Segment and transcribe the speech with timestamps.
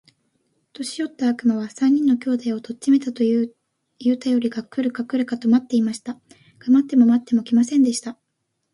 [0.73, 3.51] 年よった悪魔は、三人の兄弟を取っちめたと言
[4.11, 6.13] うたよりが来るか来るかと待っていました。
[6.15, 6.19] が
[6.69, 8.17] 待っても待っても来ませんでした。